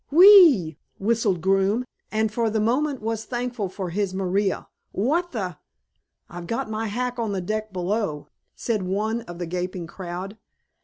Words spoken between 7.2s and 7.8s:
the deck